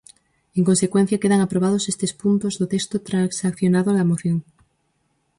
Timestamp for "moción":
4.11-4.37